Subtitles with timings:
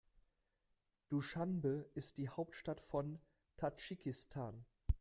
[1.09, 3.19] Duschanbe ist die Hauptstadt von
[3.55, 4.65] Tadschikistan.